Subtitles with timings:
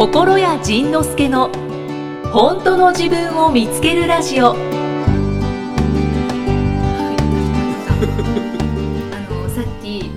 [0.00, 1.50] 心谷仁之助の
[2.32, 4.52] 本当の自分を見つけるラジオ。
[4.52, 4.54] あ
[9.28, 10.10] のさっき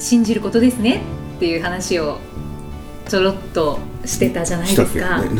[0.00, 1.00] 信じることですね
[1.36, 2.18] っていう話を
[3.08, 5.30] ちょろっとしてたじゃないですか、ね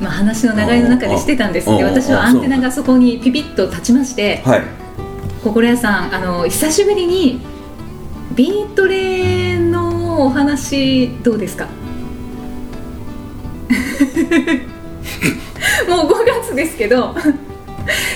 [0.00, 4.62] まあ、話の流れの中でしてたんですああで私はアンテナがそこにピピッと立ちましてはい。
[5.44, 7.42] 心屋さんあの久しぶりに
[8.34, 11.68] ビートレのお話どうですか？
[15.88, 17.14] もう5月ですけど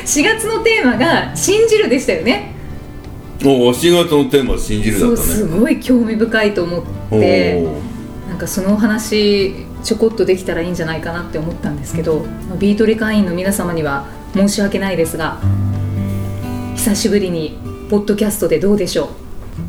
[0.05, 2.55] 4月のテーマが「信じる」でしたよね。
[3.45, 5.27] おお4月のテーマは信じるだったね。
[5.27, 7.67] すごい興味深いと思って
[8.29, 12.27] なんかそのお話ちょこっとできたらいいんじゃないかなって思ったんですけど
[12.59, 14.05] ビートレ会員の皆様には
[14.35, 15.39] 申し訳ないですが
[16.77, 17.59] 久しぶりに
[17.91, 19.09] ポッドキャストでどうでしょう。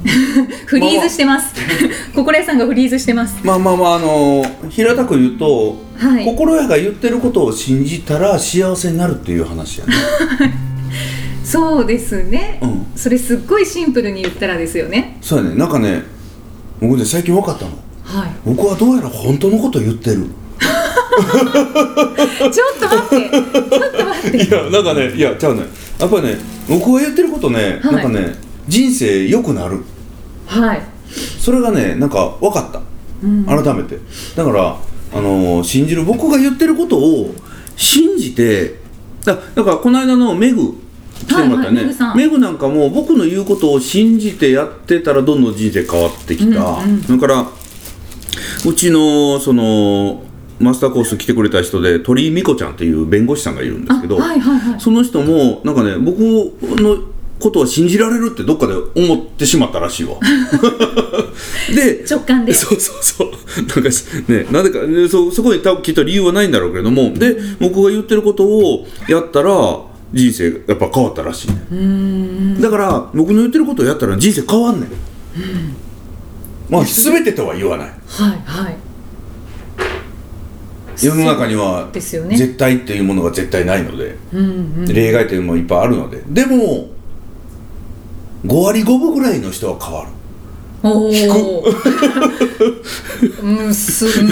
[0.68, 1.54] フリーズしてます。
[2.16, 3.36] 心屋さんがフリーズしてます。
[3.44, 6.26] まあまあまああの平たく言うと、はい。
[6.26, 9.94] 心得が言ってることを信じたら幸せになるっていう話やね。
[11.46, 12.86] そうですね、うん。
[12.96, 15.18] それすっごいシンプルに言ったらですよね。
[15.22, 15.56] そうやね。
[15.56, 16.02] なんかね
[16.80, 17.72] 僕ね最近分かったの。
[18.04, 18.32] はい。
[18.44, 20.26] 僕はどうやら本当のこと言ってる。
[22.52, 23.30] ちょっと待って。
[23.30, 24.38] ちょっと待って。
[24.38, 25.66] いやなんかねいやちゃうね。
[26.00, 27.96] やっぱりね僕が言ってることね、はい。
[27.96, 28.34] なんかね
[28.68, 29.84] 人生良くなる。
[30.48, 30.82] はい。
[31.40, 32.82] それがねなんか分かった、
[33.24, 33.46] うん。
[33.46, 34.00] 改めて。
[34.36, 34.78] だから
[35.14, 37.34] あのー信じる僕が言ってることを
[37.76, 38.80] 信じて
[39.26, 40.74] だだからこの間のメグ
[41.28, 47.02] 来てもらったよね、はいはいメグなんかも僕の言うことを信じてやってたらどんどん人生変わってきた、うんうん。
[47.04, 47.46] それから
[48.66, 50.24] うちのその
[50.60, 54.80] マスターコース来てくれた人で鳥居美子ちゃんっていう弁護士さんがいるんですけど、あはいはいはい。
[54.80, 56.98] その人もなんかね僕の
[57.40, 60.18] ことは信じられるってどっかで思ってしまったらしいわ
[61.74, 62.54] で直感で。
[62.54, 63.32] そうそうそう。
[63.68, 67.14] なんかしねなんでかねそそこに多分きっと理由はないんだろうけれども。
[67.14, 69.52] で僕が言ってることをやったら
[70.14, 74.90] 人生やっぱ変わったらしいだから僕の言ってることをやったら人生変わんねん、
[76.70, 77.88] まあ全てとは言わない。
[77.88, 77.98] はい
[78.46, 78.76] はい。
[80.98, 82.38] 世の中にはですよね。
[82.38, 84.86] 絶対っていうものが絶対ないので、うんうん。
[84.86, 86.22] 例外というのもいっぱいあるので。
[86.28, 86.90] でも
[88.46, 90.10] 5割5分ぐらいの人は変わる
[90.84, 91.64] おお。
[93.42, 93.48] う。
[93.70, 94.28] ん、す、うん。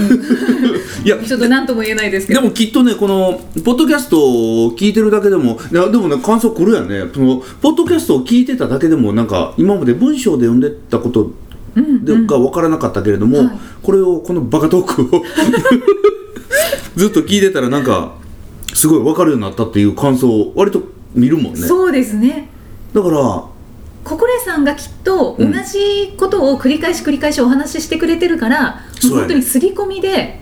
[1.06, 1.18] いや。
[1.18, 2.42] ちょっと何とも言えないですけど。
[2.42, 7.04] でもきっとねこのポッドキャストを聞いてるだけでもいやでもね感想来るやんね。
[7.14, 11.32] そのポッドキャストを聞いてただけでもなんか今まで文章で読んでたこと
[11.76, 13.52] うんでが分からなかったけれども、はい。
[13.84, 15.24] これをこのバカトークを
[16.96, 18.16] ずっと聞いてたらなんか
[18.74, 20.82] すごい分かるようになったっていう感想を割と
[21.14, 21.60] 見るもんね。
[21.60, 22.50] そうですね。
[22.94, 23.44] だから
[24.10, 25.54] 心得さんがきっと同うん。
[25.64, 29.16] じことを繰り返し繰り返しお話ししてくれてるから、そうやね。
[29.16, 30.40] もう本当に刷り込みで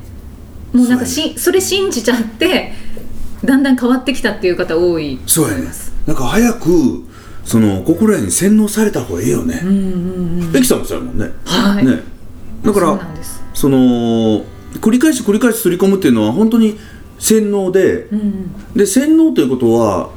[0.74, 2.74] もうなんかしそれ信じちゃって
[3.44, 5.66] だんだん変わってきたっていう方多いそうやね。
[6.06, 7.04] なんか早く
[7.44, 9.62] その心得に洗脳された方がいいよね。
[9.64, 11.30] うんうんうんエキさんもそうやもんね。
[11.46, 11.86] はい。
[11.86, 12.00] ね。
[12.64, 13.00] だから
[13.54, 13.78] その
[14.82, 16.78] 繰り返し繰り返し刷り込むっていうのは本当に
[17.20, 18.74] 洗脳でうんうん。
[18.76, 20.10] で洗脳ということは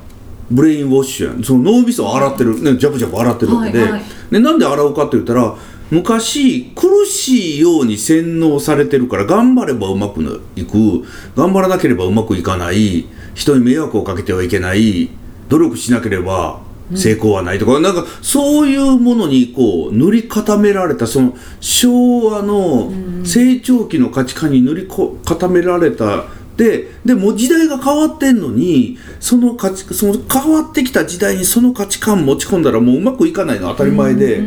[0.50, 4.02] ブレインウォッシュやんその脳みそを洗ってる、ね、ジャブジャブ洗ってるわけで,、はいはい。
[4.30, 5.54] でなんで洗うかって言ったら
[5.90, 11.04] 昔苦しいように洗脳されてるから頑張ればうまくいく。
[11.36, 13.06] 頑張らなければうまくいかない。
[13.34, 15.10] 人に迷惑をかけてはいけない。
[15.48, 16.60] 努力しなければ
[16.94, 22.92] 成功はないとか、なんかそういうものにこう塗り固められたその昭和の
[23.24, 26.24] 成長期の価値観に塗りこ固められた
[26.56, 34.42] ででもう時代が変わってんのにその価値その変わってきた時代にその価値観持ち込んだらもううまくいかないのは当たり前で、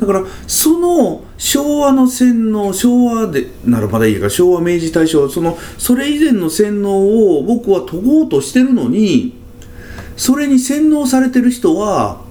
[0.00, 9.34] だからその昭和の洗脳昭和でならまだいいが昭和明治大正そのそれ以前の洗脳を僕は解こうとしてるのに
[10.16, 12.22] それに洗脳されてる人は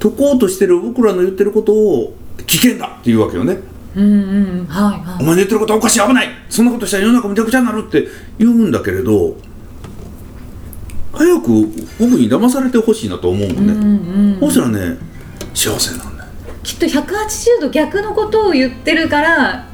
[0.00, 2.14] 解こうとしてる僕らの言ってることを
[2.46, 3.73] 危険だっていうわけよね。
[3.96, 4.66] うんうん。
[4.66, 5.22] はいはい。
[5.22, 6.28] お前の言ってることはおかしい危ない。
[6.48, 8.06] そんなことしたら世の中むちゃくちゃになるって
[8.38, 9.36] 言うんだけれど
[11.12, 11.46] 早く
[11.98, 13.82] 僕に騙されてほしいなと思うのね、うん
[14.34, 14.98] うんそうしたらね
[15.54, 16.30] 幸せなんだよ。
[16.62, 19.66] きっと180度逆のことを言ってるから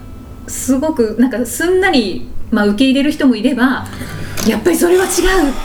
[0.47, 3.87] すごくなんかすんなり、まあ、受け入れる人もいれば
[4.47, 5.13] やっぱりそれは違うっ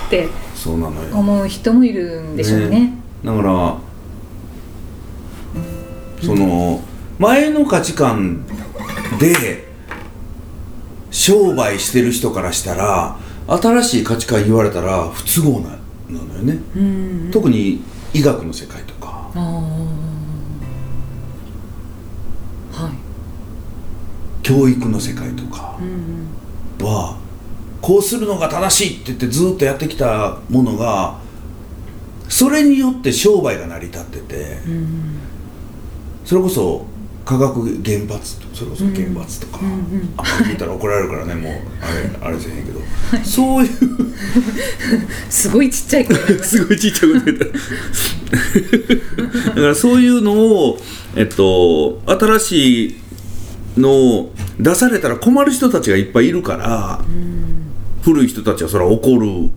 [0.10, 1.16] てそうなのよ。
[1.18, 2.94] 思う人もいるんでしょうね。
[3.24, 3.78] だから
[6.22, 6.81] その
[7.20, 8.46] 前の価値観
[9.20, 9.68] で
[11.12, 13.18] 商売してる人からしたら
[13.48, 15.70] 新しい価値観言われたら不都合な
[16.10, 17.32] なのよね、うん。
[17.32, 17.82] 特に
[18.14, 19.06] 医学の世界とか。
[24.44, 27.18] 教育の世界とかうんは
[27.82, 31.18] こうするのが正しいって言ってずっとやってきたものが
[32.30, 34.60] それによって商売が成り立ってて、
[36.26, 36.86] それこそ
[37.25, 42.80] 化学原発とそれこそ原発とか、うんうんあんまり言ったら怒られるからねもうあれあれじゃへんけど、
[43.24, 43.69] そういう。
[45.30, 47.45] すごいちっちゃい声 すごいちっちゃいこと言った。
[49.50, 50.80] だからそういうのを
[51.16, 52.95] えっと新しい
[53.78, 57.04] のを出されたら困る人たちがいっぱいいるから、
[58.04, 59.50] 古い人たちはそれは怒る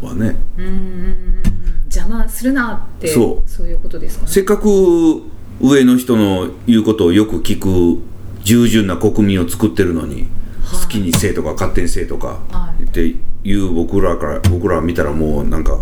[0.00, 0.36] わね。
[0.56, 1.42] うん。
[1.84, 3.50] 邪魔するなってそう。
[3.50, 4.30] そういうことですかね。
[4.30, 5.22] せっかく
[5.60, 8.02] 上の人の言うことをよく聞く
[8.42, 10.26] 従順な国民を作ってるのに、
[10.62, 10.82] はい。
[10.82, 12.40] 好きにせえとか勝手にせえとか
[12.82, 15.78] って言う僕らから僕ら見たらもうなんか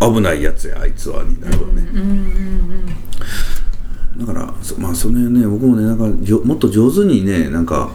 [0.00, 2.12] 危ないやつやあいつはになるわね、うんうんう
[2.76, 2.86] ん
[4.18, 7.90] だからそまあそのね僕もねなんかじょもっと上手にねなんか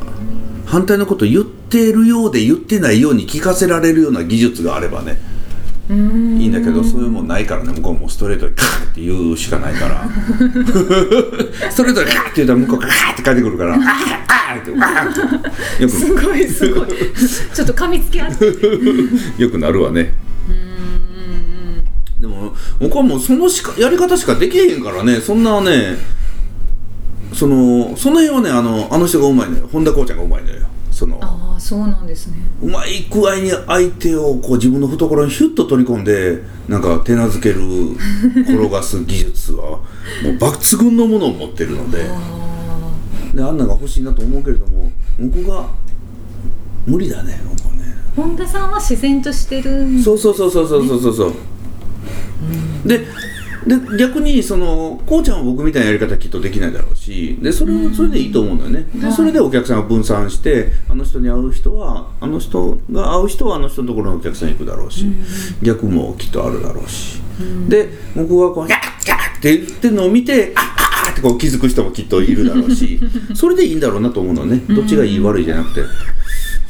[0.65, 5.34] 反対のこと言ってるようで言ってないように聞かせられるような技術があればねうん
[5.87, 7.71] いいんだけどそういうもんないからね。
[7.73, 10.09] 向こうもストレートにカーって言うしかないから。
[11.69, 16.87] ストレートにカーって言ったら向こうがカーって帰ってくるから「あ ーあーって「あーってよすごいすごい。
[17.53, 18.51] ちょっと噛みつきあって。
[18.51, 20.13] くよくなるわね。
[22.19, 25.17] でも僕はもうそのしかやり方しかできへんからね。
[25.17, 25.97] そんなね
[27.31, 29.69] そのその辺はねあのあの人がうまいのよ。
[29.71, 30.61] 本田こうちゃんがうまいのよ。
[30.91, 31.19] その
[31.65, 32.37] そうなんですね。
[32.61, 37.59] うまい具合に相手をこう自分の懐にヒュッと取り込んでなんか手なずける
[38.43, 39.79] 転がす技術は
[40.21, 42.07] もう抜群のものを持ってるので。
[43.33, 44.89] であんなが欲しいなと思うけれども
[45.19, 45.67] 僕が
[46.85, 47.95] 無理だね僕はね。
[48.15, 51.33] 本田さんは自然としてる、ね、そうそうそうそうそうそうそう、
[52.85, 53.05] う、で
[53.67, 65.05] で逆にそのこうちゃんは僕みたいなやり方きっとできないだろうしでそれそれでいいと思うんだよねでそれでお客さんが分散してあの人に会う人はあの人が会う人はあの人のところのお客さんに行くだろうし
[65.63, 67.19] 逆もきっとあるだろうし
[67.67, 70.63] で僕がこう「ギャッギャッ!」って言ってるのを見て「あっ
[71.07, 72.99] あっ!」ってこう気づく人もきっといるだろうし
[73.33, 75.81] それでいいんだろうなと思うのねどっちがいい悪いじゃなくて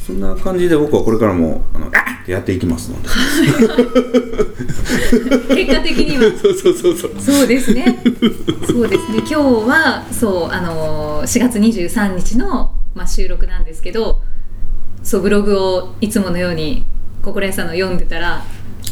[0.06, 1.92] そんな感じで僕はこれからも「あのあっ!」
[2.22, 3.08] ってやっていきますので。
[5.56, 7.98] 結果的には そうそうそうそうそうですね。
[8.68, 9.18] そうですね。
[9.18, 14.20] 今日はそうあのー4月23日のまあ収録なんですけど、
[15.02, 16.84] そうブログをいつものように
[17.22, 18.44] 心屋さんの読んでたら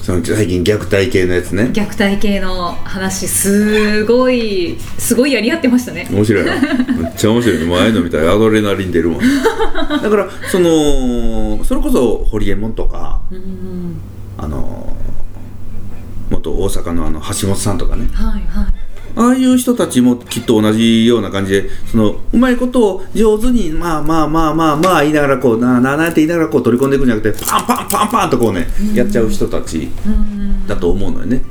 [0.05, 1.71] その最近虐待系のやつね。
[1.73, 6.07] 虐待系の話すごいすごいやり合ってましたね。
[6.11, 6.53] 面白いな。
[6.95, 7.65] めっちゃ面白いね。
[7.65, 9.21] もうああいうの見たらアドレナリン出るもん。
[9.23, 13.97] だからそのそれこそホリエモンとかうん
[14.37, 14.95] あの
[16.29, 18.07] 元大阪のあの橋本さんとかね。
[18.13, 18.94] はいはい。
[19.17, 31.43] ああいう人たちもきっと同じような感じでそのうまいことを上手にまあまあまあまあまあ言いながらこうなあなあなあって言いながらこう取り込んでいくんじゃなくてパンパンパンパンとこうねやっちゃう人たちうんだと思うのよね。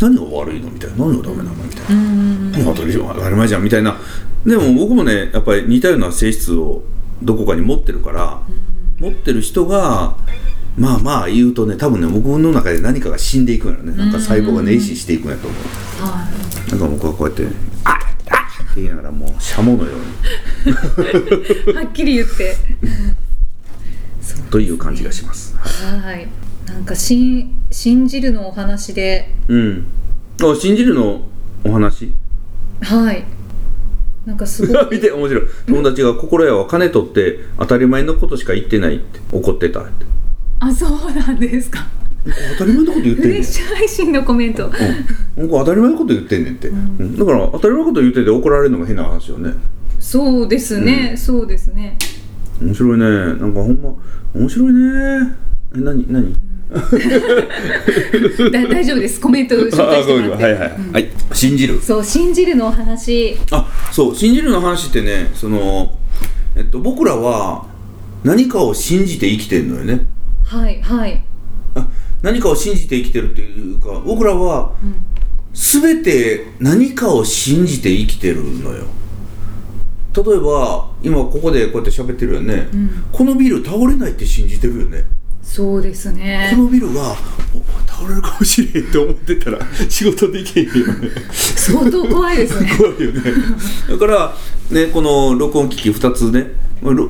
[0.00, 0.96] 何が悪いのみたいな。
[0.96, 2.74] 何がダメなのみたいな。
[3.14, 3.96] 当たり前じゃんみたいな。
[4.44, 6.82] でも僕もねやっぱり似たような性質を
[7.22, 8.40] どこかに持ってるから
[8.98, 10.16] 持ってる人が
[10.78, 15.60] まあまあ言うとね多分ね僕の中で何かが死んでいくんやろねなんか細胞がね壊死していくんやと思う
[16.02, 16.28] は
[16.70, 17.44] なんか僕はこうやって
[17.84, 17.94] 「あっ
[18.30, 21.74] あっ!」って言いながらもうシャモのようにい。
[21.74, 22.56] はっきり言って。
[24.50, 25.56] という感じがします。
[25.56, 26.28] はい。
[26.66, 29.86] なんか信信じるのお話で、うん。
[30.42, 31.22] あ信じるの
[31.64, 32.12] お話？
[32.82, 33.24] はい。
[34.26, 40.04] なんかすごく 見て面白い友達が心屋は金取って当たり前のことしか言ってないって怒ってたって
[40.60, 41.86] あそうなんですか。
[42.58, 43.42] 当たり前のこと言ってんねん。
[43.42, 44.66] 配信のコメント。
[44.66, 47.16] うん、僕当たり前のこと言ってんねんって、うん。
[47.16, 49.54] だから当たり前のこと言ってて怒られるのが変な話よね。
[49.98, 51.96] そうですね、そうですね。
[52.60, 53.06] 面白いね。
[53.06, 53.94] なんかほんま
[54.34, 55.36] 面白いね。
[55.76, 56.34] え何何？
[56.70, 56.80] だ
[58.68, 59.20] 大丈夫です。
[59.20, 60.44] コメント紹介してもらって。
[60.44, 61.08] はいはい、はい。
[61.32, 61.80] 信じる。
[61.80, 63.38] そう信じるのお話。
[63.50, 64.14] あそう。
[64.14, 65.94] 信じるの話ってねその、
[66.54, 67.66] えっと、僕らは
[68.24, 70.06] 何かを信じて生きてるのよね
[70.50, 71.22] はいはい。
[71.76, 71.86] あ
[72.22, 74.72] 何かを信じて生きてるっていうか僕らは
[75.54, 78.86] 全て何かを信じて生きてるのよ
[80.12, 82.68] 例えば今ここでこうやって喋ってるよね、
[83.12, 85.04] このビル倒れないって信じてるよね
[85.40, 86.62] そうですねこ。
[86.64, 87.12] のビルが
[87.54, 92.72] お倒れるかもしれんって思ってたら 仕事できへんよね相当怖いですね。
[92.76, 93.20] 怖いよね
[93.88, 94.36] だから
[94.70, 96.52] ねこの録音機器2つね
[96.82, 97.08] ろ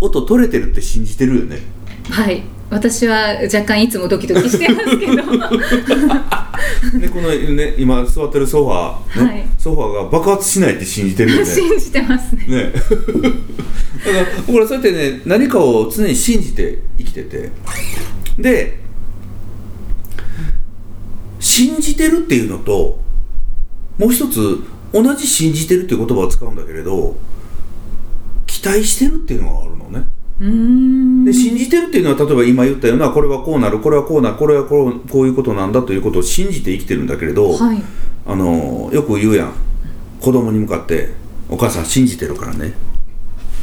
[0.00, 1.62] 音取れてるって信じてるよね
[2.10, 2.42] はい。
[2.70, 5.14] 私は若干いつもドキドキしてますけど。
[6.98, 9.44] でこのね今座ってるソファー、ねはい。
[9.58, 11.46] ソファーが爆発しないって信じてるよね。
[11.46, 12.46] 信じてますね。
[12.46, 12.72] ね。
[12.72, 17.50] だから僕らそうやってね何かを常に信じて生きてて。
[18.38, 18.80] で
[21.38, 22.98] 信じてるっていうのと
[23.98, 24.60] もう一つ
[24.92, 27.16] 同じ信じてるっていう言葉を使うんだけれど
[28.46, 30.06] 期待してるっていうのがあるのね
[30.40, 37.82] で信じてるっていうのは例えば今言ったようなこれはこうなるこれはこうなるこれはこうこういうことなんだということを信じて生きてるんだけれど、はい。
[38.26, 39.52] あのよく言うやん。
[40.20, 41.12] 子供に向かって
[41.48, 42.74] 「お母さん信じてるからね。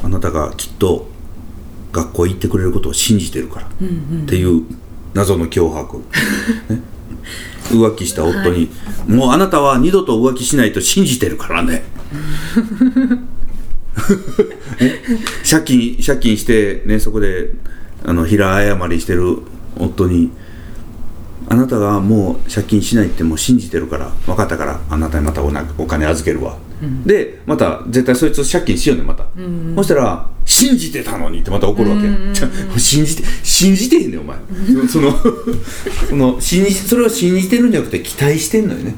[0.04, 1.10] あなたがきっと
[1.92, 4.64] 学校行ってくれることを信じてるから」っていう
[5.14, 5.98] 謎の脅迫、
[6.70, 6.82] ね、
[7.70, 8.70] 浮気した夫に、
[9.08, 11.84] もうあなたは二度と浮気しないと信じてるからね」
[14.80, 15.02] ね
[15.50, 17.52] 借金借金してねそこで
[18.04, 19.40] あの平謝りしてる
[19.78, 20.32] 夫に
[21.50, 26.58] あなたがもう借金しないってもう信じてるから分かったからあなたにまたおなお金預けるわ、
[27.06, 29.26] でまた絶対そいつ借金しようねまた、
[29.76, 32.06] そしたら「信じてたのに」ってまた怒るわけ。
[32.08, 34.38] や、じゃあ信じて信じてへんねんお前。
[34.88, 35.14] その
[36.10, 38.96] その信じそれを信じてるんじゃなくて期待してんのよね。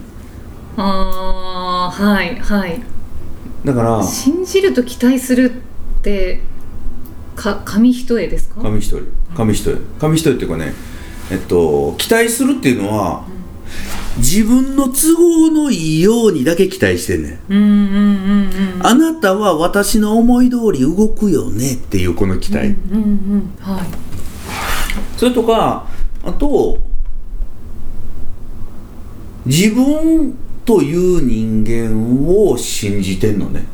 [0.78, 2.80] ああはいはい
[3.66, 5.52] だから信じると期待する
[6.00, 6.42] って
[7.36, 8.62] か紙一重ですか？
[8.62, 9.04] 紙一重。
[9.36, 9.78] 紙一重。
[10.00, 10.74] 紙一重っていうかね
[11.32, 13.26] えっと期待するっていうのは、
[14.18, 17.54] 自分の都合のいいようにだけ期待してんねん。
[17.54, 23.54] うんうんうんうんあなたは私の思い通り動くよねっていうこの期待、うんうん。
[23.62, 23.86] はい。
[25.18, 25.88] それとか
[26.24, 26.80] あと
[29.46, 33.66] 自分という人間を信じてんのね、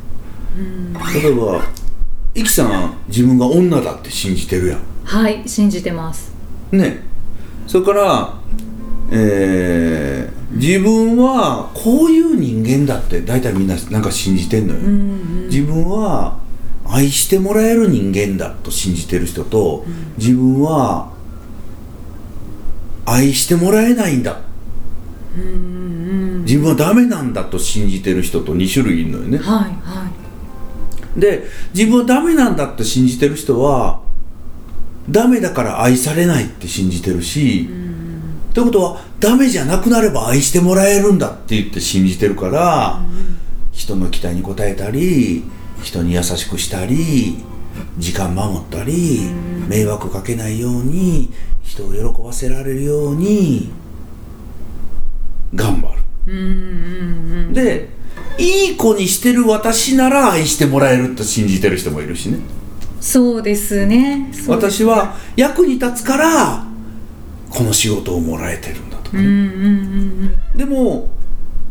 [1.14, 1.62] 例えば
[2.36, 6.32] イキさん自分が女だって信じてるやはい信じてます。
[6.72, 7.04] んね。
[7.68, 8.34] それから
[9.12, 14.80] えー自分はこういう人間だって大体みんななんか信じてんのよ、
[15.46, 16.40] 自分は
[16.86, 19.86] 愛してもらえる人間だと信じてる人と、
[20.18, 21.12] 自分は
[23.06, 24.42] 愛してもらえないんだ、
[26.46, 29.38] 自分はダメなんだと信じてる人と2種類いるのよね。
[29.38, 30.10] はいは
[31.18, 31.20] い。
[31.20, 31.44] で
[31.74, 34.02] 自分はダメなんだって信じてる人は
[35.10, 37.68] ダメだから愛されないって信じてるし、
[38.54, 43.02] ということはダメじゃなくなれば愛してもらえるんだって言って信じてるから、
[43.72, 45.44] 人の期待に応えたり
[45.82, 47.38] 人に優しくしたり
[47.98, 49.22] 時間守ったり、
[49.68, 51.32] 迷惑かけないように
[51.64, 53.72] 人を喜ばせられるように
[55.54, 56.02] 頑張る。
[56.28, 56.46] うんうんう
[57.50, 57.90] んで
[58.38, 62.40] いい子にしてる私なら愛してもらえると信じてる人もいるしね。
[63.02, 64.32] そうですね。
[64.48, 66.66] 私は役に立つから
[67.50, 71.10] この仕事をもらえてるんだとかんうんうんでも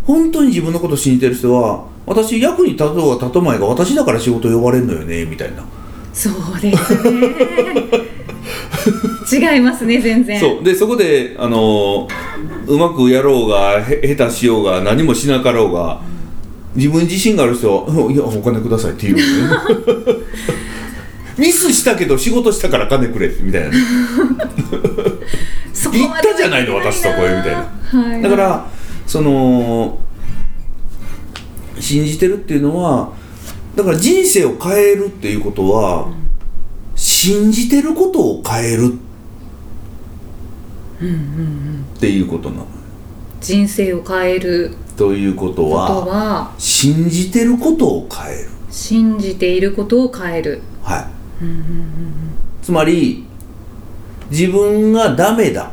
[0.04, 5.64] 本当に自分のことを信じてる人は私役に立とうが立とうまいが私だから仕事呼ばれるのよねみたいな。
[6.12, 8.07] そうですね
[9.30, 10.38] 違いますね全然。
[10.38, 10.64] そう。
[10.64, 12.08] でそこであの
[12.66, 16.00] うまくやろうがへ下手しようが何もしなかろうが
[16.74, 19.32] 自分に自信がある人はうん「いやお金ください」って言うよね。
[21.38, 23.70] ミスしたけど仕事したから金くれみたいな。
[25.92, 27.68] 言ったじゃないの私とこへみたいな。
[28.02, 28.66] はい、だから
[29.06, 29.98] その
[31.78, 33.10] 信じてるっていうのは
[33.76, 36.08] だから人生を変えるっていうことは、
[36.98, 38.92] 信じてることを変える。
[41.96, 42.66] っていうことなの。
[43.40, 44.74] 人生を変える。
[44.96, 48.48] ということことはは信じてることを変える。
[48.68, 50.60] 信じていることを変える。
[50.82, 51.04] はい、
[52.62, 53.24] つまり
[54.28, 55.70] 自分がダメだ。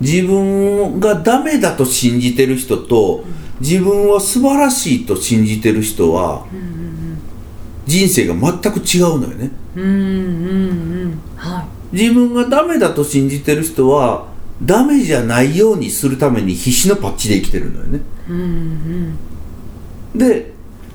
[0.00, 3.22] 自分がダメだと信じてる人と、
[3.60, 6.46] 自分は素晴らしいと信じてる人は、
[7.84, 14.26] 人生が全く違うのよねうんうんうんは自分がダメだと信じてる人は
[14.62, 17.98] ダメじゃないようにするために必死のパッチで生きてるのよね。
[17.98, 18.40] いうん
[20.14, 20.18] うん。
[20.18, 20.52] で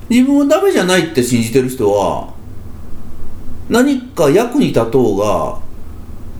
[0.09, 2.33] 自分はダメじゃないって信じてる人は
[3.69, 5.59] 何か役に立とうが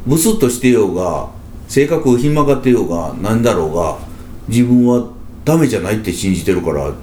[0.06, 1.30] ブスッとしてようが
[1.68, 3.98] 性格ひん曲がってようが何だろうが
[4.48, 5.10] 自分は
[5.44, 6.94] ダメじゃないって信じてるから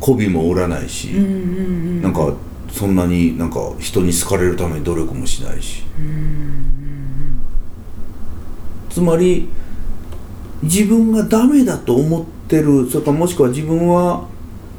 [0.00, 2.02] 媚びも売らないし、うんうん。
[2.02, 2.34] なんか
[2.72, 5.82] そんなになんか人に好かれるために努力もしないし、
[8.88, 9.48] つまり
[10.62, 14.26] 自分がダメだと思ってるそれからもしくは自分は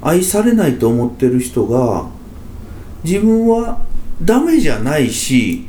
[0.02, 2.08] 愛されないと思ってる人が
[3.04, 3.82] 自分は
[4.22, 5.68] ダメじゃないし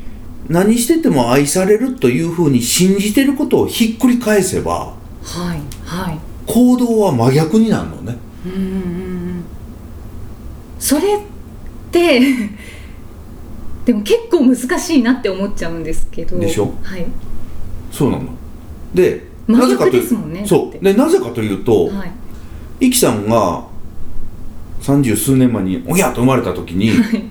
[0.49, 6.19] 何してても愛されるというふうに信じてることをひっくり返せばはいはい。
[6.47, 8.17] 行動は真逆になるのね。
[8.45, 9.45] うんうんうん。
[10.79, 11.32] それって
[13.85, 16.39] でも結構難しいなって思っちゃうんですけど。
[16.39, 16.73] でしょ？
[16.83, 17.07] はい。
[17.91, 18.25] そうなの。
[18.95, 20.85] でなぜかというねそう。
[20.85, 22.87] でなぜかというと、はい。
[22.87, 23.65] イキさんが
[24.81, 27.25] 三十数年前におぎゃっと生まれた時にはい。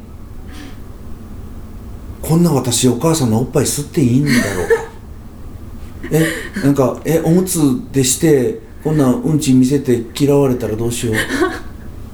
[2.22, 4.92] こんな私お母さんのおっぱい吸っていいんだろうか。
[6.12, 6.28] え
[6.64, 7.60] なんかえおむつ
[7.92, 11.16] でしてこんなうんち見せて嫌われたらどうしよう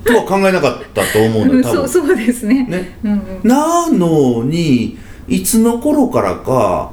[0.08, 1.64] とは考えなかったと思うの多分。
[1.64, 2.66] そうそうですね。
[2.66, 2.98] ね。
[3.04, 3.48] うんうん。
[3.48, 4.98] なのに
[5.28, 6.92] いつの頃からか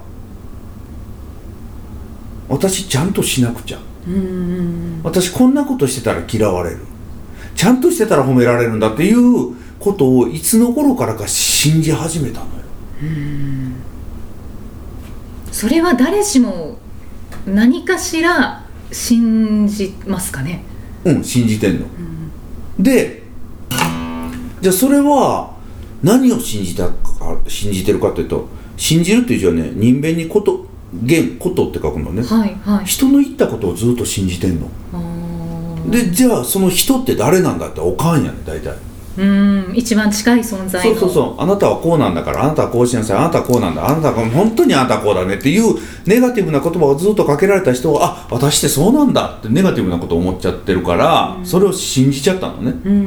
[2.48, 3.78] 私ちゃんとしなくちゃ。
[4.06, 6.78] うんうん私こんなことしてたら嫌われる。
[7.54, 12.50] ちゃんとしてたら褒められるんだっていうことをいつの頃からか信じ始めたのよ。
[15.52, 16.78] それは誰しも
[17.46, 20.64] 何かしら信じますかね。
[21.04, 21.86] うん信じてんの、
[22.78, 23.22] で
[24.60, 25.54] じゃあそれは
[26.02, 32.22] 何を信じたか信じてるかというと信じるっていう字はね人弁にこと言ことって書くのね。
[32.22, 32.84] はいはい。
[32.84, 34.70] 人の言ったことをずっと信じてんの。
[35.90, 38.76] でじゃあその人って誰なんだっておかんやね大体
[39.16, 40.98] うん一番近い存在の。
[40.98, 41.42] そうそうそう。
[41.42, 45.74] あなたはこうなんだからあなたはこうしなさいあなたはこうなんだあなたは本当にあなたはこうだねっていう
[46.06, 52.72] ネガティブな言葉をずっとかけられた人はあ私ってそうなんだってネガティブなことを思っちゃってるから、それを信じちゃったのね。
[52.84, 53.00] うんうんう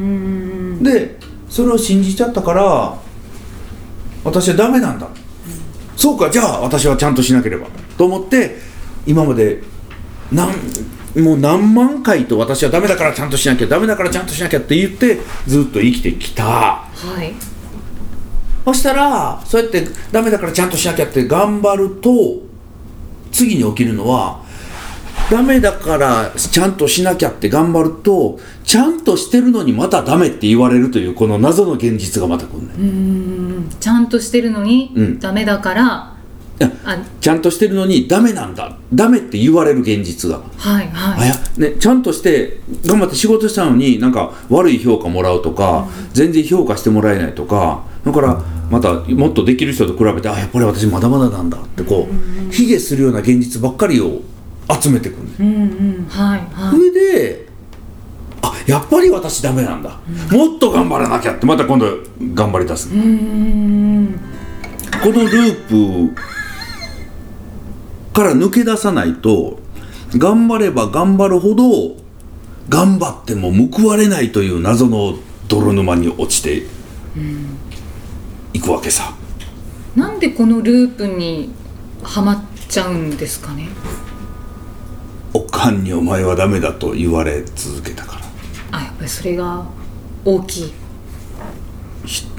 [0.76, 1.18] んで
[1.50, 2.98] それを信じちゃったから
[4.24, 5.08] 私はダメなんだ、
[5.96, 7.68] そうかじゃあ私はちゃんとしなければ。
[7.98, 8.58] と思って
[9.06, 9.64] 今まで
[10.32, 10.52] 何
[11.22, 16.44] もう何万回と私はダメだからちゃんとしなきゃダメだからちゃんとしなきゃって言ってずっと生きてきた。
[16.46, 17.34] はい。
[18.66, 22.42] そしたらそうやってダメだからちゃんとしなきゃって頑張ると
[23.32, 24.44] 次に起きるのは
[25.32, 33.70] ダメだからちゃんとしなきゃって頑張るとちゃんとしてるのにまたダメって言われるというこの謎の現実がまた来るね、うん。
[33.80, 35.20] ちゃんとしてるのにうん。
[35.20, 36.17] ダメだから、いやあ
[37.22, 38.76] ちゃんとしてるのにダメなんだ。
[38.94, 41.22] ダメって言われる現実が、はいはい。
[41.22, 48.42] あやね、ちゃんとして頑張って仕事したのになんか悪い評価もらうとか、全然評価してもらえないとかだから
[48.72, 54.22] またもっとできる人と比べてあやっぱり私まだまだなんだってこう卑下するような現実ばっかりを
[54.82, 56.06] 集めてくるね、うんうん。
[56.10, 57.48] はいはそれで
[58.42, 60.00] あやっぱり私ダメなんだ、
[60.32, 61.86] もっと頑張らなきゃってまた今度
[62.34, 64.20] 頑張り出す、いうん。
[65.04, 66.22] このループ
[68.18, 69.60] から抜け出さないと
[70.18, 71.96] 頑張れば頑張るほど
[72.68, 76.64] 頑張っても報われないという謎の泥沼に落ちて
[78.54, 79.14] いくわけさ。
[79.96, 81.52] なんでこのループに
[82.02, 83.70] はまっちゃうんですかね？
[85.34, 88.16] おかんにお前はダメだと言われ続けたか
[88.72, 88.80] ら。
[88.80, 89.64] あやっぱりそれが
[90.26, 90.64] 大きい。
[90.64, 90.74] ひ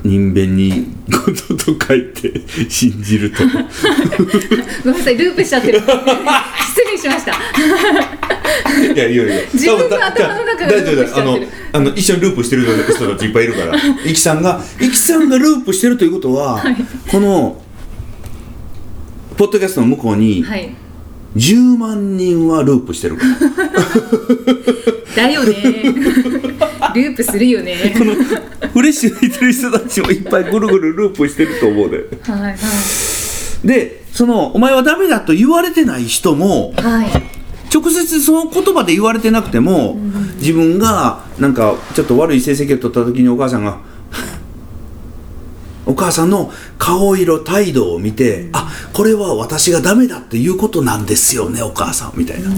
[0.05, 2.33] 人弁に「こと」と書いて
[2.69, 3.45] 信じると。
[3.47, 5.81] ごめんなさいループしちゃってる。
[5.85, 7.33] 失礼しました。
[8.93, 9.43] いやいやいや。
[9.53, 13.77] 自分の頭の中がループしちゃだあのってるあの一緒にループしてる人たちいっぱいいるから。
[14.05, 16.65] イキさんがイキさんがループしてるということは、
[17.11, 17.63] この
[19.37, 20.75] ポッドキャストの向こうにはい
[21.39, 23.17] 10万人はループしてる。
[23.17, 23.23] か
[25.17, 25.55] らだよね。
[26.95, 27.95] ループするよね。
[27.97, 32.57] このフレッシュにいてる人たちもいっぱいぐるぐるループしてると思うではいはい。
[33.67, 37.09] でそのお前はダメだと言われてない人もはい。
[37.73, 39.99] 直接その言葉で言われてなくても、
[40.37, 43.79] 自分がなんかちょっと悪い成績を取った時にお母さんが
[45.89, 52.51] お母さんの顔色態度を見て、あこれは私がダメだっていうことなんですよねお母さんみたいな、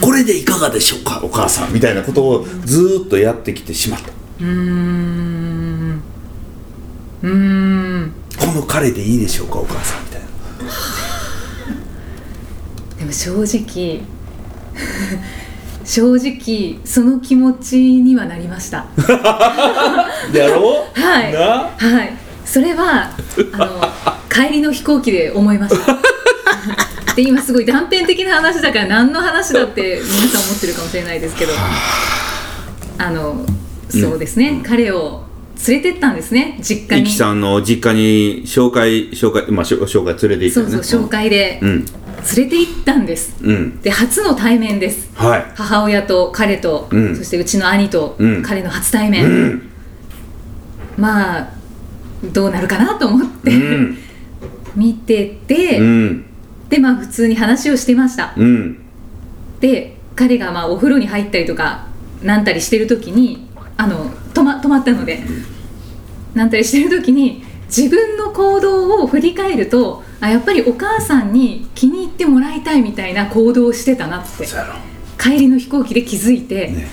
[0.00, 4.10] これでいかがでしょうかお母さんみたいなことをずーっとやってきてしまった。
[4.10, 6.02] うーん。
[7.22, 8.12] うーん。
[8.38, 10.28] この彼でいいでしょうかお母さんみたいな。
[13.00, 14.02] でも正直
[15.90, 18.86] 正直その気持ちにはなりました。
[20.32, 21.00] で やろう？
[21.00, 21.32] はい。
[21.32, 21.68] な？
[21.76, 22.16] はい。
[22.44, 23.10] それは
[23.52, 23.80] あの
[24.28, 25.98] 帰りの飛行機で思いました。
[27.16, 31.52] で今すごい断片的な話だから何の話だって皆さん思ってるかもしれないですけど。
[32.98, 33.44] あの
[33.88, 35.24] そうですね、彼を
[35.66, 36.56] 連れてったんですね。
[36.62, 37.10] 実家に。
[37.10, 40.72] さんの実家に紹介紹介まあ紹介連れて行ったよね。
[40.74, 41.58] そうそう紹介で。
[41.60, 41.86] うん
[42.36, 43.36] 連れて行ったんです。
[43.42, 43.80] うん。
[43.80, 45.10] で初の対面です。
[45.14, 45.52] はい。
[45.54, 47.16] 母親と彼と、うん。
[47.16, 48.42] そしてうちの兄とうん。
[48.42, 49.70] 彼の初対面、うん。
[50.96, 51.50] まあ
[52.32, 53.98] どうなるかなと思って、うん。
[54.76, 56.24] 見てて、うん。
[56.68, 58.34] でまあ普通に話をしてました。
[58.36, 58.78] うん。
[59.60, 61.86] で彼がまあお風呂に入ったりとか
[62.22, 65.22] なんたりしてる時にあの止ま止まったので
[66.34, 74.46] なんたりしてる時に自分の行動を振り返るとあやっぱりお母さんに気に入ってもらいたいみたいな行動をしてたなって。
[75.18, 76.88] 帰りの飛行機で気づいて、ね。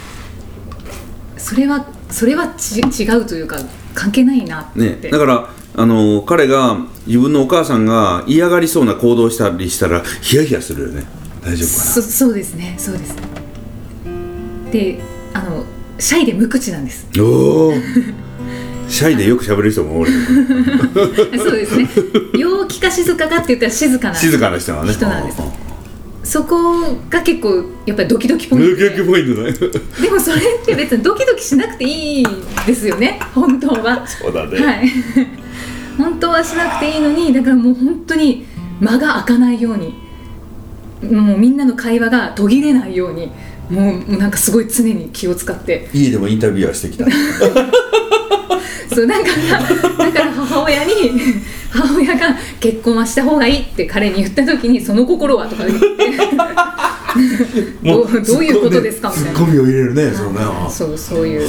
[1.37, 3.57] それはそれはち違うというか
[3.93, 11.05] 関係ないなって、ね、だからあの彼が自分のお母さんが嫌がりそうな行動したりしたらヒヤヒヤするよね。
[11.41, 12.75] 大丈夫かそそうですね。
[12.77, 13.15] そうです
[14.71, 14.99] で
[15.33, 15.63] あの
[15.99, 17.07] シャイで無口なんです。
[17.15, 17.73] なおお
[18.89, 20.11] シャイでよく喋る人もおる
[21.37, 21.87] そうですね。
[22.37, 24.93] 陽気か静かかって言ったら静かな静かな人はね。
[24.93, 25.41] 人なんです
[26.23, 29.53] そこが結構やっぱりドキドキポイント抜けポイントね。
[30.01, 32.25] でもそれって別にドキドキしなくていい
[32.65, 33.19] ですよね。
[33.33, 34.05] 本当は。
[34.05, 34.91] そうだね、はい。
[35.97, 38.45] 本当はしなくていいのにだからもう本当に
[38.81, 39.95] 間が開かないように。
[41.09, 43.31] もうみんなの会話が途切れないように。
[43.69, 45.89] もうもうなんかすごい常に気を使って。
[45.93, 47.05] 家でもインタビューはしてきた
[48.93, 49.29] そうなんか
[49.97, 50.93] だから母親に
[51.69, 55.85] 母親が結婚はした方がいいって彼に言った時にその心はとか言って。
[57.83, 59.31] どうどういうことですかみたいな。
[59.31, 61.47] ツッコミを入れるねそうねそうそういう。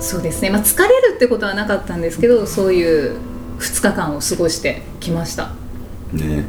[0.00, 3.16] そうですね、まあ、疲れるってことはなかったんですけどそういう
[3.58, 5.50] 2日間を過ごしてきました、
[6.12, 6.44] ね。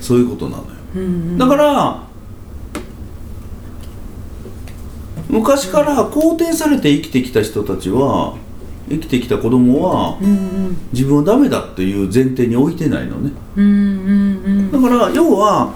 [0.00, 0.68] そういうことなのよ。
[0.96, 1.38] うんうん。
[1.38, 2.02] だから
[5.28, 8.36] 昔から肯定されて生きてきた人たちは
[8.90, 10.30] 生きてきた子供はうんう
[10.70, 10.76] ん。
[10.92, 13.30] 自分はダメだっていう前提に置いてないのね。
[13.56, 13.68] うんう
[14.68, 15.72] んだから要は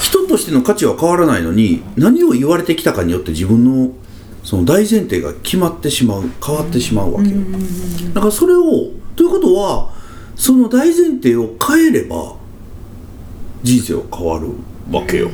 [0.00, 3.92] 人としての価値は変わらないのに何を言われてきたかによって自分の
[4.42, 7.36] その大前提が決まってしまう変わってしまうわけよ。
[8.12, 9.92] だからそれをということは
[10.34, 12.34] その大前提を変えれば
[13.62, 14.48] 人生は変わる
[14.90, 15.30] わけよ。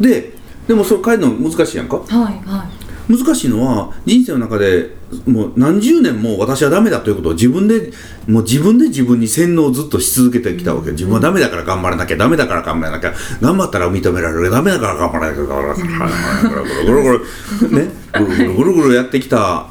[0.00, 0.34] で
[0.68, 1.96] でもそれ変えるの難しいやんか？
[1.96, 2.08] はい
[2.46, 2.68] は
[3.08, 7.92] 難しいのは人生の中でもう何十年も私はダメだということを自分で
[8.28, 13.12] もう自分で自分に洗脳をずっとし続けてきたわけ自分はダメだから頑張らなきゃダメだから頑張らなきゃ。
[13.40, 15.42] 頑張ったら認められるダメだから頑張らなきゃ。
[15.42, 16.84] 頑張らなきゃ。
[16.84, 17.18] ぐるぐるぐる
[17.60, 19.66] ぐるねぐるぐるぐるぐるやってきた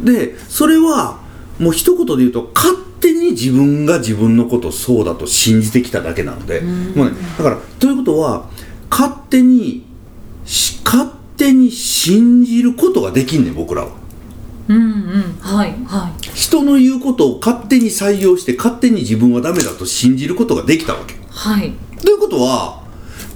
[0.00, 1.20] でそれは
[1.58, 8.48] もう一言で言うと勝手に自分が自分のことをそうだと信じてきただけなのでもうねだからということは
[8.90, 9.86] 勝手に
[10.44, 14.05] し勝手に信じることができんねん僕らは。
[14.68, 15.38] うんうん。
[15.40, 21.14] はいは人の言うことを勝手に採用して勝手に自分はダメだと信じることができたわけ。
[21.14, 21.72] いはい。
[22.02, 22.82] ということは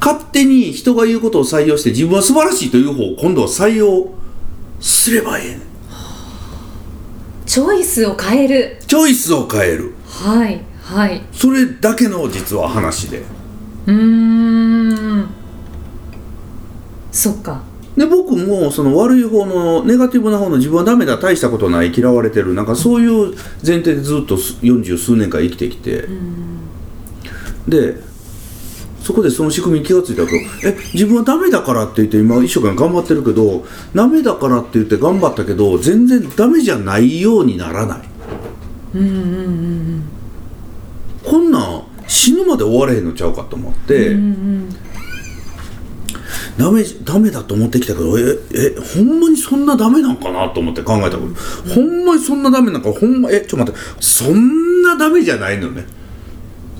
[0.01, 4.09] 勝手に人が言うことを採用して自分は素晴らしいという方を今度は採用
[4.81, 5.61] すればいいねん。
[7.47, 8.79] チョイスを変える。
[8.87, 9.95] チョイスを変える。
[10.07, 11.23] はいはい。
[11.33, 13.23] それだけの実は話で。
[13.87, 15.29] うーん。
[17.13, 17.63] そっか
[17.97, 23.35] で僕もその悪い方のネガティブな方の自分はダメだ大したことない嫌われてるなんかそういう
[23.67, 26.09] 前提でずっと四十数年間生きてきて。
[27.69, 28.11] で
[29.03, 38.01] そこでその仕組みに気がついたけどえ自分はダメだからって言って今一生懸命頑張ってるけどダメだからって言って頑張ったけど全然ダメじゃないようにならない。
[38.95, 39.17] うんうんう
[39.97, 40.03] ん
[41.25, 44.77] こんなん死ぬまで終われへんのちゃうかと思って、うんうん
[46.61, 51.21] ダメダメだと思ってきたけどええほんまにそんなダメなんかなと思って考えたけど、
[51.75, 55.87] ほんまにそんなダメなんかほんまえちょっと待ってそんなダメじゃないのね。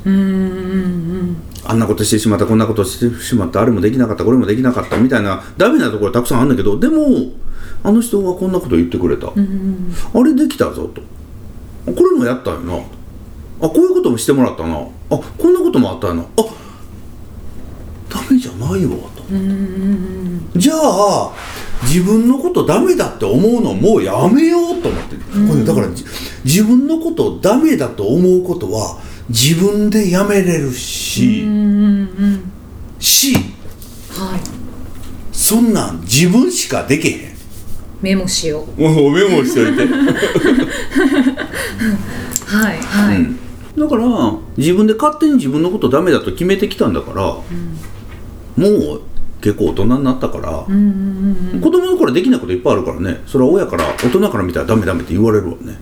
[0.05, 0.27] うんうんう
[1.23, 1.37] ん。
[1.65, 7.33] あんなことしてしまったこんなことしてしまったあれもできなかったこれもできなかったみたいなダメなところたくさんあるんだけどでも
[7.83, 9.95] あの人がこんなこと言ってくれた、うんうん。
[10.13, 11.01] あれできたぞと。
[11.91, 12.77] これもやったよな。
[12.77, 12.81] あ
[13.69, 14.77] こういうこともしてもらったな。
[14.77, 16.23] あこんなこともあったよな。
[16.23, 16.27] あ
[18.11, 19.20] ダメじゃないわと
[20.57, 21.33] じゃあ
[21.83, 26.05] 自分のことダメだって思うのもうやめようと思って、これだからじ
[26.45, 32.53] 自分のことをダメだと思うことは自分でやめれるし、うんうんうん
[32.99, 33.35] し。
[33.35, 34.41] はい。
[35.33, 37.31] そんなん自分しかできへん。
[38.03, 38.81] メモしよう。
[38.81, 39.87] メモしといて、
[42.47, 43.39] はいはい、うん。
[43.77, 47.45] だから自分で勝手に自分のことダメだと決めてきたんだから、も
[48.57, 49.01] う
[49.41, 53.23] 結構大人になったから、うんうんうん子供の頃できないこといっぱいあるからね。
[53.27, 55.77] それは親から大人から見たらダメダメって言われるわね、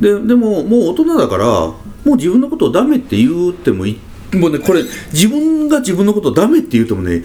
[0.00, 3.98] ででももう大人だからもう自分のことをダメって言ってもい
[4.32, 7.22] もうねこれ自分が自分のことをダメって言ってもね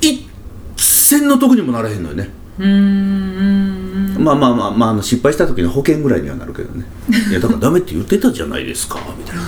[0.00, 0.26] 一
[0.76, 2.30] 銭の得にもならへんのよね。
[2.58, 3.67] うん
[4.18, 6.84] まあまあまあ、まあ、あの失敗した時の保険ぐらいにはなるけどね。
[7.30, 9.42] いやだからダメって言ってたじゃないですかみたいな。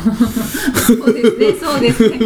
[0.81, 2.19] そうですねそうですね。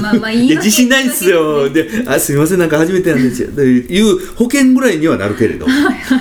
[0.00, 3.48] まあまあいい自信ないんですよであすいませんなんか初めてなんですよ。
[3.54, 5.66] という保険ぐらいにはなるけれど、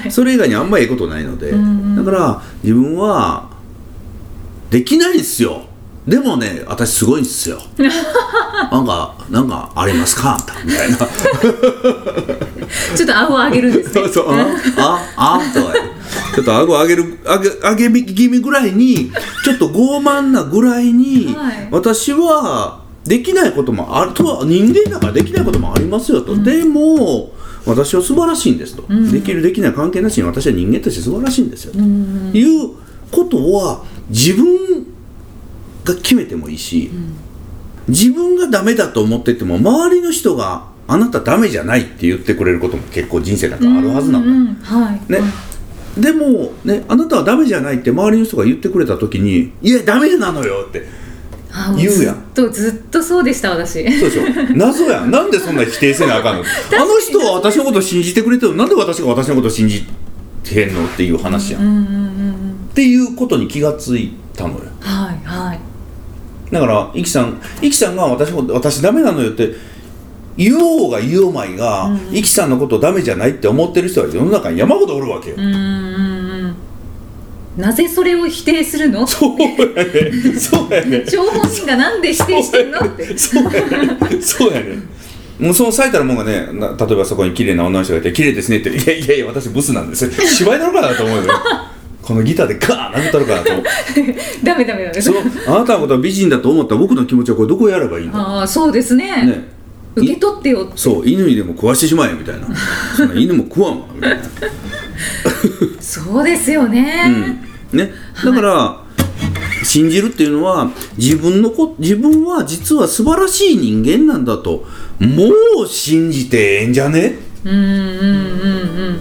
[0.10, 3.50] それ以外にあんまりええことないので、だから自分は
[4.70, 5.68] できないんですよ
[6.08, 7.62] でもね私すごいんですよ。
[8.72, 10.38] なんかなんかありますか？
[10.66, 10.98] みたいな。
[10.98, 11.06] ちょ
[13.06, 13.94] っと顎上げるんですね。
[13.94, 14.26] そうそう。
[14.30, 15.74] あああとか
[16.36, 17.50] ちょっと顎上げる上げ
[17.88, 19.12] 上げ気味ぐらいに
[19.44, 21.68] ちょっと傲慢なぐらいに、はい。
[21.72, 27.34] 私はできないこともあるとは人間だからできないこともありますよと、でも
[27.66, 32.70] 私は素晴らしいんですと、できるできない関係なしに私は人間として素晴らしいんですよと、いう
[33.12, 34.88] ことは自分
[35.84, 36.90] が決めてもいいし、
[37.88, 45.12] 自分がダメだと思ってても周りの人があなたダメじゃないって言ってくれることも結構人生なんかあるはずなの、うんうんはい。
[45.12, 45.20] ね、
[45.98, 50.86] でも、ね、あなたはダメじゃないって周りの人が言ってくれた時に「いやダメなのよ」って
[51.78, 52.16] 言うやん。
[52.34, 53.84] とずっとそうでした私。
[54.00, 54.56] そうでしょ。
[54.56, 55.12] 謎やん。
[55.12, 56.42] なんでそんな否定せなあかんの？
[56.42, 58.60] あの人は私のことを信じてくれてるの？
[58.60, 59.86] なんで私が私のことを信じ
[60.44, 60.86] てんの？
[60.86, 61.86] っていう話やん、うんうんうんうん。
[62.72, 64.62] っていうことに気がついたのよ。
[64.80, 65.60] はいはい
[66.54, 69.54] だからイキさんイキさんが私も私ダメなのよって
[70.38, 75.58] 言おうが言おうまいが、イキさんのことをダメじゃないって思ってる人は世の中に山ほどおるわけよ、うんうんう
[76.50, 76.56] ん
[77.56, 79.06] なぜそれを否定するの？
[79.06, 82.80] そうやねそうやね張本人がなんで否定してんの？
[82.80, 83.16] って。
[83.16, 84.78] そうやねそうやね
[85.40, 91.24] もうその最たるもんがねな例えばそこに綺麗な女の人がいて「綺麗ですね」って「いやいやいや私ブスなんです」芝居だろうかなと思うよ
[92.04, 93.50] このギターでガーン殴ったろうかなと。
[94.44, 95.02] ダメダメダメ。
[95.02, 99.26] そのあなたのことは美人だと思った僕の気持ちはこれどこやればいいんだああそうですね。
[99.26, 99.50] ね。
[99.96, 101.08] 受け取ってよそう。
[101.08, 102.48] 犬にでも食わしてしまえみたいな
[103.16, 104.24] 犬も食わんわみたいな、
[105.80, 107.40] そうですよね、
[107.72, 107.92] うん、ね。
[108.26, 108.78] だから、
[109.64, 114.66] 信じるっていうのは自分のこ自分は実は素晴らしい人間なんだと
[115.00, 115.30] も
[115.64, 117.20] う信じてええんじゃね？
[117.46, 117.72] うん、うんうんう
[118.92, 119.00] ん。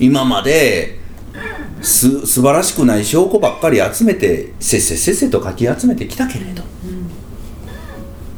[0.00, 0.99] 今まで
[1.82, 6.62] す素晴らしくない証拠ばっかり集めてせっせせっせとかき集めてきたけれど、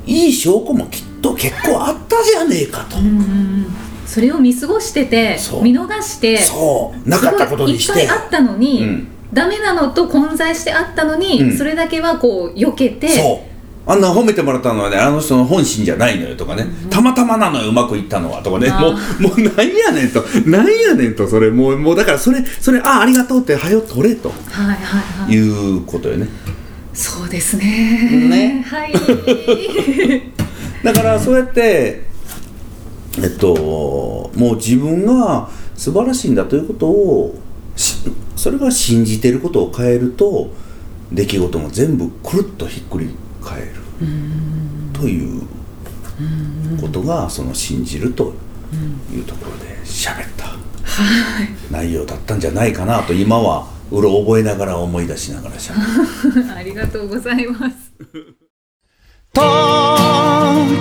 [0.07, 2.97] いい証拠もきっと結構あったじゃねえかと、
[4.07, 5.63] それを見過ごしててそう。
[5.63, 7.09] 見逃してそう。
[7.09, 8.01] なかったことにして。
[8.01, 9.09] いいっぱいあったのに、うん。
[9.33, 11.57] ダメなのと混在してあったのに、うん。
[11.57, 13.52] それだけはこう避けてそう
[13.85, 18.71] あんな褒めてもらったのはねあの人の本心じゃないのよとかね、たまたまなのようまくいったのはとかね。
[18.71, 20.23] あもうーもうなんやねんと。
[20.47, 21.51] なんやねんとそれ。
[21.51, 24.29] もうもうだからそれそれあありがとうってはよ取れと。
[24.29, 25.33] はいはいはい。
[25.33, 26.29] いうことよね。
[26.95, 28.29] そうですね。
[28.29, 28.65] ね。
[28.69, 28.93] はい。
[30.85, 32.05] だからそうやって
[33.19, 37.35] えっともう自分が素晴らしいんだということを
[37.77, 37.97] し
[38.37, 40.51] それが信じてることを変えると
[41.13, 43.69] 出来事も全部くるっとひっくり返る。
[44.93, 45.43] という
[46.81, 48.35] ことがその信じると
[49.13, 50.53] いうところで喋った。
[51.71, 56.53] 内容だったんじゃないかなと今はうろ覚えながら思い出しながら喋る。
[56.57, 57.93] ありがとうございます。
[59.33, 59.41] と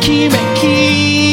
[0.01, 1.30] きめき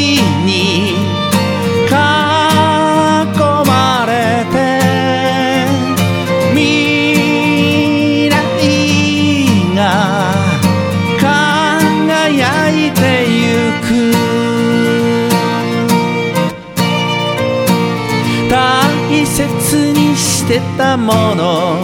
[20.79, 21.75] たもの。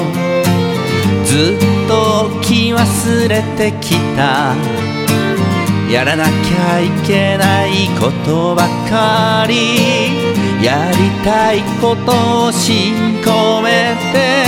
[1.25, 4.55] ずっと置き忘れてきた。
[5.91, 10.63] やらなきゃいけないことばかり。
[10.63, 14.45] やりたいことを信込めて。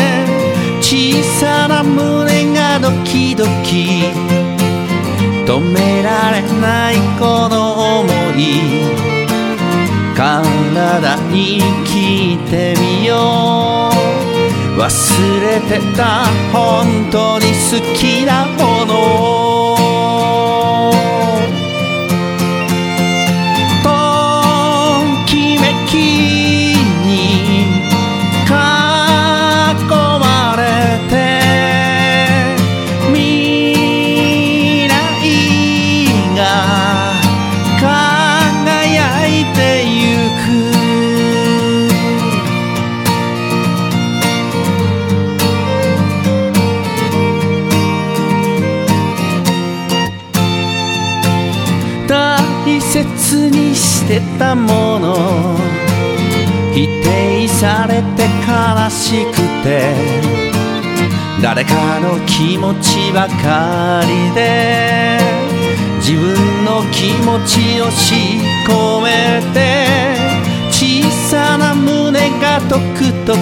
[0.82, 4.06] 小さな胸がドキドキ。
[5.46, 9.18] 止められないこの想い。
[10.16, 11.62] 体に
[14.88, 16.24] 忘れてた。
[16.54, 19.57] 本当に好きなものを。
[54.38, 55.58] たもの。
[56.74, 59.96] 否定されて悲しくて。
[61.42, 65.20] 誰かの気持ちばかりで。
[66.00, 68.14] 自分の気持ちを仕
[68.68, 69.88] 込めて。
[70.72, 73.40] 小さな胸がトクトク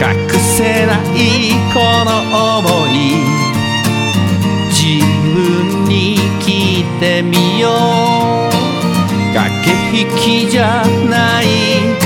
[0.00, 2.10] 隠せないこの
[2.62, 3.44] 想い。
[4.70, 7.68] 自分に聞いてみよ
[8.10, 8.13] う。
[9.34, 11.46] 駆け引きじゃない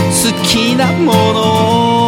[0.08, 2.07] 好きなもの